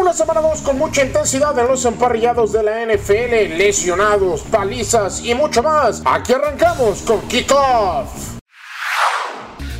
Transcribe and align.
Una 0.00 0.14
semana 0.14 0.40
2 0.40 0.62
con 0.62 0.78
mucha 0.78 1.04
intensidad 1.04 1.56
en 1.58 1.68
los 1.68 1.84
emparrillados 1.84 2.52
de 2.52 2.62
la 2.62 2.86
NFL, 2.86 3.58
lesionados, 3.58 4.40
palizas 4.50 5.20
y 5.22 5.34
mucho 5.34 5.62
más. 5.62 6.00
Aquí 6.06 6.32
arrancamos 6.32 7.02
con 7.02 7.20
Kickoff. 7.28 8.08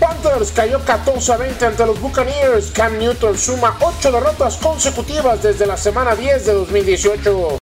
Panthers 0.00 0.50
cayó 0.50 0.84
14 0.84 1.32
a 1.32 1.36
20 1.36 1.66
ante 1.66 1.86
los 1.86 2.00
Buccaneers. 2.00 2.72
Cam 2.72 2.98
Newton 2.98 3.38
suma 3.38 3.76
8 3.80 4.10
derrotas 4.10 4.56
consecutivas 4.56 5.40
desde 5.40 5.66
la 5.66 5.76
semana 5.76 6.16
10 6.16 6.46
de 6.46 6.52
2018. 6.52 7.58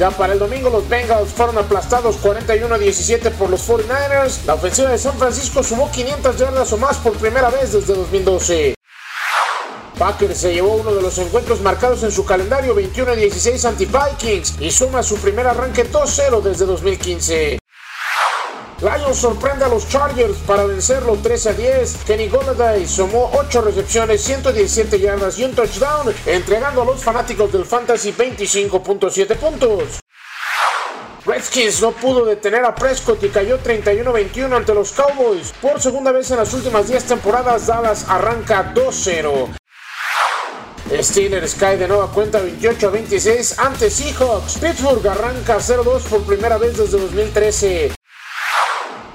Ya 0.00 0.10
para 0.10 0.32
el 0.32 0.40
domingo 0.40 0.68
los 0.68 0.88
Bengals 0.88 1.30
fueron 1.32 1.58
aplastados 1.58 2.16
41 2.16 2.74
a 2.74 2.78
17 2.78 3.30
por 3.30 3.50
los 3.50 3.68
49ers. 3.68 4.46
La 4.46 4.54
ofensiva 4.54 4.90
de 4.90 4.98
San 4.98 5.16
Francisco 5.16 5.62
sumó 5.62 5.92
500 5.92 6.36
yardas 6.36 6.72
o 6.72 6.76
más 6.76 6.96
por 6.96 7.12
primera 7.12 7.50
vez 7.50 7.72
desde 7.72 7.94
2012. 7.94 8.79
Packers 10.00 10.38
se 10.38 10.54
llevó 10.54 10.76
uno 10.76 10.94
de 10.94 11.02
los 11.02 11.18
encuentros 11.18 11.60
marcados 11.60 12.02
en 12.04 12.10
su 12.10 12.24
calendario 12.24 12.74
21 12.74 13.12
a 13.12 13.14
16 13.14 13.62
anti-Vikings 13.66 14.54
y 14.58 14.70
suma 14.70 15.02
su 15.02 15.18
primer 15.18 15.46
arranque 15.46 15.92
2-0 15.92 16.40
desde 16.40 16.64
2015. 16.64 17.58
Lions 18.80 19.18
sorprende 19.18 19.66
a 19.66 19.68
los 19.68 19.86
Chargers 19.90 20.38
para 20.46 20.64
vencerlo 20.64 21.18
13 21.22 21.50
a 21.50 21.52
10. 21.52 21.96
Kenny 22.06 22.28
Golladay 22.28 22.88
sumó 22.88 23.30
8 23.34 23.60
recepciones, 23.60 24.22
117 24.22 24.98
yardas 24.98 25.38
y 25.38 25.44
un 25.44 25.54
touchdown, 25.54 26.14
entregando 26.24 26.80
a 26.80 26.86
los 26.86 27.04
fanáticos 27.04 27.52
del 27.52 27.66
Fantasy 27.66 28.14
25.7 28.14 29.36
puntos. 29.36 30.00
Redskins 31.26 31.82
no 31.82 31.92
pudo 31.92 32.24
detener 32.24 32.64
a 32.64 32.74
Prescott 32.74 33.22
y 33.22 33.28
cayó 33.28 33.62
31-21 33.62 34.56
ante 34.56 34.72
los 34.72 34.92
Cowboys. 34.92 35.52
Por 35.60 35.78
segunda 35.78 36.10
vez 36.10 36.30
en 36.30 36.38
las 36.38 36.54
últimas 36.54 36.88
10 36.88 37.04
temporadas, 37.04 37.66
Dallas 37.66 38.06
arranca 38.08 38.72
2-0. 38.74 39.59
Steelers 40.98 41.54
cae 41.54 41.76
de 41.76 41.86
nueva 41.86 42.10
cuenta 42.10 42.40
28 42.40 42.88
a 42.88 42.90
26 42.90 43.58
ante 43.58 43.90
Seahawks. 43.90 44.58
Pittsburgh 44.58 45.06
arranca 45.06 45.58
0-2 45.58 46.02
por 46.02 46.22
primera 46.22 46.58
vez 46.58 46.76
desde 46.76 46.98
2013. 46.98 47.94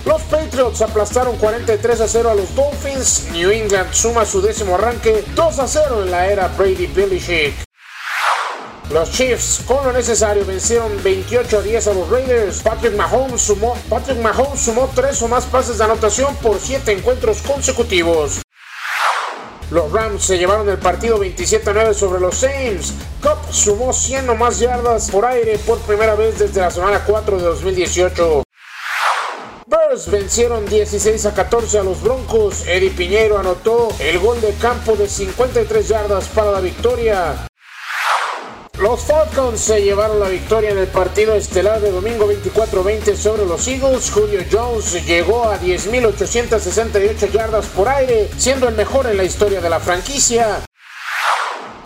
Los 0.05 0.22
Patriots 0.23 0.81
aplastaron 0.81 1.38
43 1.38 2.02
a 2.02 2.08
0 2.08 2.30
a 2.30 2.36
los 2.36 2.55
Dolphins. 2.55 3.27
New 3.31 3.52
England 3.52 3.91
suma 3.91 4.25
su 4.25 4.41
décimo 4.41 4.75
arranque 4.75 5.25
2 5.36 5.59
a 5.59 5.67
0 5.67 6.03
en 6.03 6.11
la 6.11 6.27
era 6.27 6.47
Brady 6.49 6.88
Belichick. 6.88 7.53
Los 8.92 9.11
Chiefs, 9.11 9.61
con 9.66 9.83
lo 9.83 9.92
necesario, 9.92 10.45
vencieron 10.45 11.02
28 11.03 11.58
a 11.58 11.61
10 11.61 11.88
a 11.88 11.94
los 11.94 12.09
Raiders. 12.09 12.61
Patrick 12.61 12.95
Mahomes 12.95 13.42
sumó, 13.42 13.75
Patrick 13.89 14.19
Mahomes 14.19 14.59
sumó 14.59 14.89
3 14.94 15.23
o 15.23 15.27
más 15.27 15.45
pases 15.45 15.80
de 15.80 15.83
anotación 15.83 16.36
por 16.36 16.59
7 16.59 16.92
encuentros 16.92 17.42
consecutivos. 17.42 18.44
Los 19.71 19.91
Rams 19.91 20.23
se 20.23 20.38
llevaron 20.38 20.69
el 20.69 20.77
partido 20.77 21.17
27 21.17 21.69
a 21.69 21.73
9 21.73 21.94
sobre 21.95 22.19
los 22.19 22.35
Saints. 22.35 22.94
Cup 23.21 23.52
sumó 23.52 23.94
100 23.94 24.30
o 24.30 24.35
más 24.35 24.59
yardas 24.59 25.09
por 25.09 25.25
aire 25.25 25.58
por 25.59 25.80
primera 25.80 26.13
vez 26.16 26.38
desde 26.38 26.61
la 26.61 26.69
semana 26.69 27.03
4 27.03 27.38
de 27.38 27.44
2018. 27.44 28.43
Bears 29.66 30.11
vencieron 30.11 30.67
16 30.67 31.25
a 31.25 31.33
14 31.33 31.80
a 31.80 31.83
los 31.83 32.03
Broncos. 32.03 32.67
Eddie 32.67 32.91
Piñero 32.91 33.39
anotó 33.39 33.89
el 33.99 34.19
gol 34.19 34.39
de 34.39 34.53
campo 34.53 34.95
de 34.95 35.09
53 35.09 35.88
yardas 35.88 36.27
para 36.27 36.52
la 36.52 36.61
victoria. 36.61 37.47
Los 38.86 39.02
Falcons 39.02 39.59
se 39.59 39.81
llevaron 39.81 40.19
la 40.19 40.30
victoria 40.30 40.69
en 40.69 40.78
el 40.78 40.86
partido 40.86 41.33
estelar 41.33 41.81
de 41.81 41.89
domingo 41.89 42.31
24-20 42.31 43.16
sobre 43.16 43.44
los 43.44 43.67
Eagles. 43.67 44.11
Julio 44.11 44.42
Jones 44.52 45.03
llegó 45.08 45.45
a 45.45 45.59
10.868 45.59 47.31
yardas 47.31 47.66
por 47.66 47.89
aire, 47.89 48.30
siendo 48.38 48.67
el 48.67 48.75
mejor 48.75 49.08
en 49.08 49.17
la 49.17 49.23
historia 49.23 49.59
de 49.59 49.72
la 49.72 49.80
franquicia. 49.80 50.64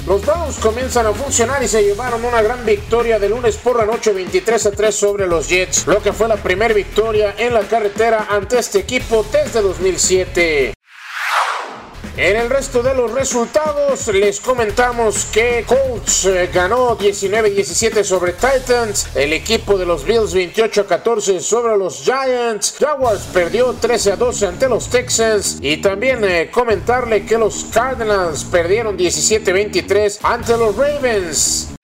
Los 0.05 0.25
Browns 0.25 0.57
comienzan 0.57 1.05
a 1.05 1.13
funcionar 1.13 1.63
y 1.63 1.69
se 1.69 1.83
llevaron 1.83 2.25
una 2.25 2.41
gran 2.41 2.65
victoria 2.65 3.17
de 3.17 3.29
lunes 3.29 3.55
por 3.55 3.77
la 3.77 3.85
noche 3.85 4.11
23 4.11 4.65
a 4.65 4.71
3 4.71 4.93
sobre 4.93 5.25
los 5.25 5.47
Jets, 5.47 5.87
lo 5.87 6.03
que 6.03 6.11
fue 6.11 6.27
la 6.27 6.35
primera 6.35 6.73
victoria 6.73 7.33
en 7.37 7.53
la 7.53 7.61
carretera 7.61 8.27
ante 8.29 8.59
este 8.59 8.79
equipo 8.79 9.25
desde 9.31 9.61
2007. 9.61 10.73
En 12.21 12.35
el 12.35 12.49
resto 12.49 12.83
de 12.83 12.93
los 12.93 13.13
resultados 13.13 14.07
les 14.09 14.41
comentamos 14.41 15.23
que 15.31 15.63
Colts 15.65 16.25
eh, 16.25 16.49
ganó 16.53 16.97
19-17 16.97 18.03
sobre 18.03 18.33
Titans, 18.33 19.07
el 19.15 19.31
equipo 19.31 19.77
de 19.77 19.85
los 19.85 20.03
Bills 20.03 20.35
28-14 20.35 21.39
sobre 21.39 21.77
los 21.77 22.03
Giants, 22.03 22.75
Jaguars 22.77 23.21
perdió 23.33 23.73
13-12 23.73 24.47
ante 24.49 24.67
los 24.67 24.89
Texans 24.89 25.59
y 25.61 25.77
también 25.77 26.21
eh, 26.25 26.51
comentarle 26.51 27.25
que 27.25 27.37
los 27.37 27.63
Cardinals 27.71 28.43
perdieron 28.43 28.97
17-23 28.97 30.19
ante 30.21 30.57
los 30.57 30.75
Ravens. 30.75 31.78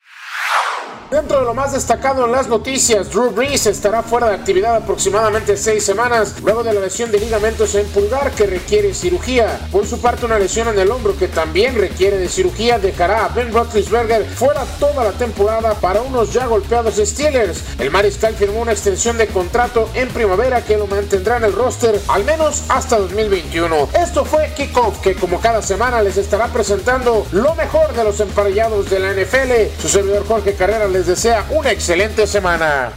Dentro 1.11 1.39
de 1.39 1.45
lo 1.45 1.53
más 1.53 1.71
destacado 1.71 2.25
en 2.25 2.31
las 2.31 2.47
noticias, 2.47 3.11
Drew 3.11 3.29
Brees 3.29 3.67
estará 3.67 4.01
fuera 4.01 4.27
de 4.27 4.35
actividad 4.35 4.75
aproximadamente 4.75 5.55
seis 5.55 5.85
semanas 5.85 6.33
luego 6.41 6.63
de 6.63 6.73
la 6.73 6.81
lesión 6.81 7.11
de 7.11 7.19
ligamentos 7.19 7.75
en 7.75 7.85
pulgar 7.89 8.31
que 8.31 8.47
requiere 8.47 8.91
cirugía. 8.91 9.67
Por 9.71 9.85
su 9.85 10.01
parte, 10.01 10.25
una 10.25 10.39
lesión 10.39 10.67
en 10.67 10.79
el 10.79 10.89
hombro 10.89 11.15
que 11.15 11.27
también 11.27 11.75
requiere 11.75 12.17
de 12.17 12.27
cirugía 12.27 12.79
dejará 12.79 13.25
a 13.25 13.27
Ben 13.29 13.53
Roethlisberger 13.53 14.25
fuera 14.25 14.65
toda 14.79 15.03
la 15.03 15.11
temporada 15.11 15.75
para 15.75 16.01
unos 16.01 16.33
ya 16.33 16.47
golpeados 16.47 16.95
Steelers. 16.95 17.63
El 17.77 17.91
mariscal 17.91 18.33
firmó 18.33 18.61
una 18.61 18.71
extensión 18.71 19.15
de 19.19 19.27
contrato 19.27 19.87
en 19.93 20.09
primavera 20.09 20.65
que 20.65 20.75
lo 20.75 20.87
mantendrá 20.87 21.37
en 21.37 21.43
el 21.43 21.53
roster 21.53 22.01
al 22.07 22.23
menos 22.23 22.63
hasta 22.67 22.97
2021. 22.97 23.89
Esto 23.93 24.25
fue 24.25 24.51
Kickoff 24.57 25.01
que 25.01 25.13
como 25.13 25.39
cada 25.39 25.61
semana 25.61 26.01
les 26.01 26.17
estará 26.17 26.47
presentando 26.47 27.27
lo 27.31 27.53
mejor 27.53 27.93
de 27.93 28.03
los 28.03 28.19
emparellados 28.19 28.89
de 28.89 28.99
la 28.99 29.13
NFL. 29.13 29.79
Su 29.79 29.87
servidor 29.87 30.25
Jorge 30.25 30.55
Carrera 30.55 30.87
les 30.95 31.07
desea 31.07 31.45
una 31.49 31.71
excelente 31.71 32.25
semana. 32.25 32.93